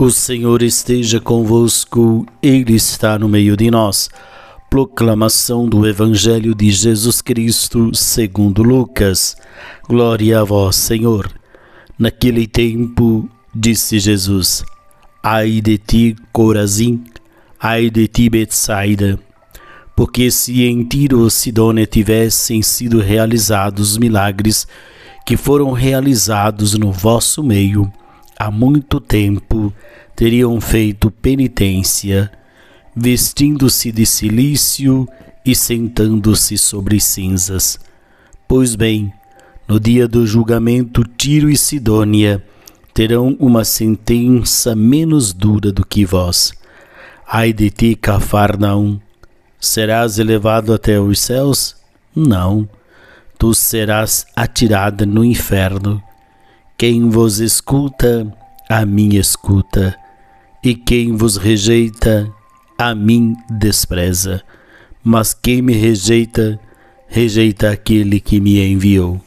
O 0.00 0.12
Senhor 0.12 0.62
esteja 0.62 1.20
convosco, 1.20 2.24
Ele 2.40 2.76
está 2.76 3.18
no 3.18 3.28
meio 3.28 3.56
de 3.56 3.68
nós. 3.68 4.08
Proclamação 4.70 5.68
do 5.68 5.84
Evangelho 5.84 6.54
de 6.54 6.70
Jesus 6.70 7.20
Cristo, 7.20 7.92
segundo 7.92 8.62
Lucas. 8.62 9.36
Glória 9.88 10.38
a 10.38 10.44
vós, 10.44 10.76
Senhor. 10.76 11.28
Naquele 11.98 12.46
tempo, 12.46 13.28
disse 13.52 13.98
Jesus: 13.98 14.64
Ai 15.20 15.60
de 15.60 15.76
ti, 15.76 16.16
Corazim, 16.30 17.02
ai 17.60 17.90
de 17.90 18.06
ti, 18.06 18.30
Betsaida, 18.30 19.18
porque 19.96 20.30
se 20.30 20.62
em 20.62 20.84
Tiro 20.84 21.22
ou 21.22 21.28
Sidônia 21.28 21.86
tivessem 21.86 22.62
sido 22.62 23.00
realizados 23.00 23.98
milagres 23.98 24.64
que 25.26 25.36
foram 25.36 25.72
realizados 25.72 26.74
no 26.74 26.92
vosso 26.92 27.42
meio, 27.42 27.92
há 28.38 28.50
muito 28.50 29.00
tempo 29.00 29.72
teriam 30.14 30.60
feito 30.60 31.10
penitência, 31.10 32.30
vestindo-se 32.94 33.90
de 33.90 34.06
silício 34.06 35.08
e 35.44 35.54
sentando-se 35.54 36.56
sobre 36.56 37.00
cinzas. 37.00 37.78
Pois 38.46 38.74
bem, 38.74 39.12
no 39.66 39.78
dia 39.78 40.06
do 40.06 40.26
julgamento, 40.26 41.02
Tiro 41.04 41.50
e 41.50 41.56
Sidônia 41.56 42.44
terão 42.94 43.36
uma 43.38 43.64
sentença 43.64 44.74
menos 44.74 45.32
dura 45.32 45.70
do 45.70 45.84
que 45.84 46.04
vós. 46.04 46.52
Ai 47.26 47.52
de 47.52 47.70
ti, 47.70 47.94
Cafarnaum, 47.94 48.98
serás 49.60 50.18
elevado 50.18 50.72
até 50.72 50.98
os 50.98 51.20
céus? 51.20 51.76
Não, 52.16 52.68
tu 53.38 53.52
serás 53.54 54.26
atirada 54.34 55.04
no 55.04 55.24
inferno. 55.24 56.02
Quem 56.76 57.08
vos 57.08 57.38
escuta, 57.38 58.32
a 58.68 58.84
mim 58.84 59.14
escuta, 59.14 59.96
e 60.62 60.74
quem 60.74 61.16
vos 61.16 61.36
rejeita, 61.36 62.30
a 62.76 62.94
mim 62.94 63.34
despreza. 63.50 64.42
Mas 65.02 65.32
quem 65.32 65.62
me 65.62 65.72
rejeita, 65.72 66.60
rejeita 67.06 67.70
aquele 67.70 68.20
que 68.20 68.40
me 68.40 68.60
enviou. 68.60 69.20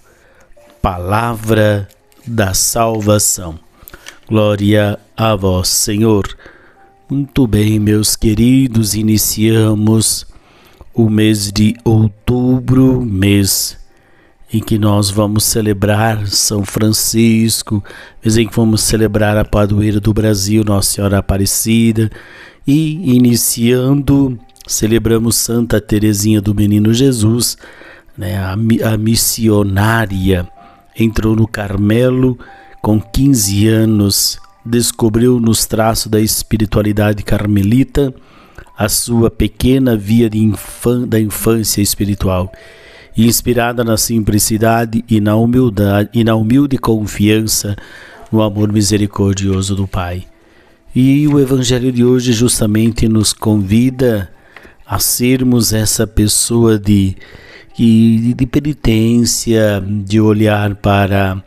Palavra 0.82 1.88
da 2.26 2.54
salvação. 2.54 3.60
Glória 4.28 5.00
a 5.18 5.36
vós, 5.36 5.70
Senhor. 5.70 6.28
Muito 7.10 7.48
bem, 7.48 7.80
meus 7.80 8.16
queridos, 8.16 8.94
iniciamos 8.94 10.26
o 10.94 11.10
mês 11.10 11.52
de 11.52 11.76
outubro, 11.84 13.02
mês 13.02 13.81
em 14.54 14.60
que 14.60 14.78
nós 14.78 15.10
vamos 15.10 15.46
celebrar 15.46 16.28
São 16.28 16.66
Francisco, 16.66 17.84
mês 18.24 18.38
em 18.38 18.48
que 18.48 18.56
vamos 18.56 18.82
celebrar 18.82 19.38
a 19.38 19.46
padroeira 19.46 20.00
do 20.00 20.14
Brasil, 20.14 20.64
Nossa 20.66 20.92
Senhora 20.92 21.20
Aparecida, 21.20 22.12
e 22.68 23.16
iniciando, 23.16 24.38
celebramos 24.68 25.38
Santa 25.38 25.80
Teresinha 25.80 26.42
do 26.42 26.54
Menino 26.54 26.94
Jesus, 26.94 27.58
né, 28.18 28.38
a, 28.38 28.54
a 28.54 28.98
missionária, 28.98 30.48
entrou 31.00 31.34
no 31.34 31.48
Carmelo 31.48 32.38
com 32.82 33.00
15 33.00 33.68
anos, 33.70 34.38
descobriu 34.66 35.40
nos 35.40 35.66
traços 35.66 36.08
da 36.08 36.20
espiritualidade 36.20 37.24
carmelita 37.24 38.14
a 38.78 38.90
sua 38.90 39.30
pequena 39.30 39.96
via 39.96 40.30
infan, 40.34 41.08
da 41.08 41.20
infância 41.20 41.82
espiritual 41.82 42.52
inspirada 43.18 43.84
na 43.84 43.98
simplicidade 43.98 45.04
e 45.10 45.20
na 45.20 45.36
humildade 45.36 46.10
e 46.14 46.24
na 46.24 46.36
humilde 46.36 46.78
confiança 46.78 47.76
no 48.32 48.42
amor 48.42 48.72
misericordioso 48.72 49.76
do 49.76 49.88
Pai. 49.88 50.26
E 50.96 51.28
o 51.28 51.40
evangelho 51.40 51.92
de 51.92 52.04
hoje 52.04 52.34
justamente 52.34 53.08
nos 53.08 53.34
convida 53.34 54.30
a 54.86 55.00
sermos 55.00 55.74
essa 55.74 56.06
pessoa 56.06 56.78
de 56.78 57.16
de, 57.78 58.34
de 58.34 58.46
penitência, 58.46 59.84
de 60.06 60.20
olhar 60.20 60.76
para 60.76 61.44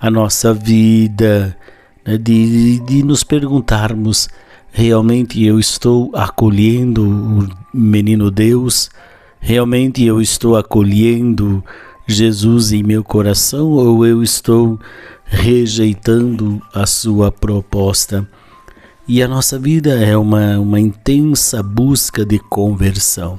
a 0.00 0.10
nossa 0.10 0.54
vida, 0.54 1.56
né, 2.04 2.16
de, 2.16 2.80
de 2.80 3.02
nos 3.02 3.24
perguntarmos: 3.24 4.28
realmente 4.72 5.44
eu 5.44 5.58
estou 5.58 6.10
acolhendo 6.14 7.02
o 7.02 7.48
menino 7.76 8.30
Deus? 8.30 8.90
Realmente 9.40 10.04
eu 10.04 10.20
estou 10.20 10.56
acolhendo 10.56 11.62
Jesus 12.06 12.72
em 12.72 12.82
meu 12.82 13.02
coração 13.02 13.70
ou 13.70 14.06
eu 14.06 14.22
estou 14.22 14.78
rejeitando 15.24 16.60
a 16.72 16.86
sua 16.86 17.30
proposta? 17.30 18.28
E 19.08 19.22
a 19.22 19.28
nossa 19.28 19.58
vida 19.58 19.94
é 20.02 20.16
uma, 20.16 20.58
uma 20.58 20.80
intensa 20.80 21.62
busca 21.62 22.24
de 22.24 22.38
conversão, 22.38 23.38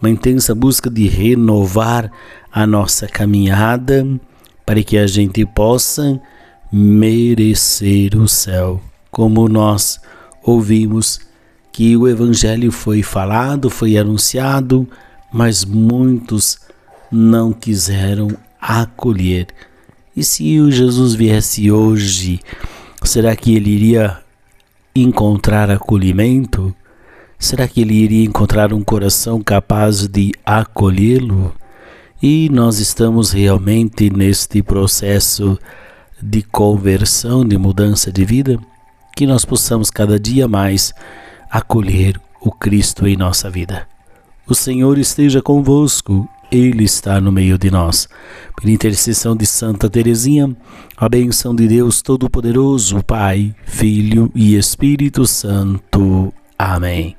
uma 0.00 0.08
intensa 0.08 0.54
busca 0.54 0.88
de 0.88 1.06
renovar 1.06 2.10
a 2.50 2.66
nossa 2.66 3.06
caminhada 3.06 4.06
para 4.64 4.82
que 4.82 4.96
a 4.96 5.06
gente 5.06 5.44
possa 5.44 6.18
merecer 6.72 8.16
o 8.16 8.26
céu, 8.26 8.80
como 9.10 9.48
nós 9.48 10.00
ouvimos 10.42 11.20
que 11.70 11.96
o 11.96 12.08
Evangelho 12.08 12.72
foi 12.72 13.02
falado, 13.02 13.68
foi 13.68 13.98
anunciado, 13.98 14.88
mas 15.34 15.64
muitos 15.64 16.60
não 17.10 17.52
quiseram 17.52 18.28
acolher. 18.60 19.48
E 20.16 20.22
se 20.22 20.60
o 20.60 20.70
Jesus 20.70 21.16
viesse 21.16 21.72
hoje, 21.72 22.38
será 23.02 23.34
que 23.34 23.56
ele 23.56 23.70
iria 23.70 24.20
encontrar 24.94 25.72
acolhimento? 25.72 26.72
Será 27.36 27.66
que 27.66 27.80
ele 27.80 27.94
iria 27.94 28.24
encontrar 28.24 28.72
um 28.72 28.80
coração 28.80 29.42
capaz 29.42 30.06
de 30.06 30.30
acolhê-lo? 30.46 31.52
E 32.22 32.48
nós 32.50 32.78
estamos 32.78 33.32
realmente 33.32 34.08
neste 34.10 34.62
processo 34.62 35.58
de 36.22 36.42
conversão, 36.42 37.44
de 37.44 37.58
mudança 37.58 38.12
de 38.12 38.24
vida, 38.24 38.56
que 39.16 39.26
nós 39.26 39.44
possamos 39.44 39.90
cada 39.90 40.16
dia 40.16 40.46
mais 40.46 40.94
acolher 41.50 42.20
o 42.40 42.52
Cristo 42.52 43.04
em 43.04 43.16
nossa 43.16 43.50
vida. 43.50 43.93
O 44.46 44.54
Senhor 44.54 44.98
esteja 44.98 45.40
convosco, 45.40 46.28
Ele 46.52 46.84
está 46.84 47.18
no 47.18 47.32
meio 47.32 47.56
de 47.56 47.70
nós. 47.70 48.06
Pela 48.60 48.70
intercessão 48.70 49.34
de 49.34 49.46
Santa 49.46 49.88
Teresinha, 49.88 50.54
a 50.96 51.08
benção 51.08 51.54
de 51.54 51.66
Deus 51.66 52.02
Todo-Poderoso, 52.02 53.02
Pai, 53.04 53.54
Filho 53.64 54.30
e 54.34 54.54
Espírito 54.54 55.26
Santo. 55.26 56.32
Amém. 56.58 57.16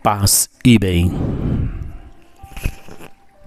Paz 0.00 0.48
e 0.64 0.78
bem. 0.78 1.12